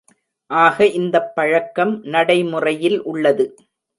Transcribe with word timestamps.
ஆக 0.51 0.85
இந்தப் 0.85 1.35
பழக்கம் 1.35 2.01
நடைமுறையில் 2.05 3.01
உள்ளது. 3.03 3.45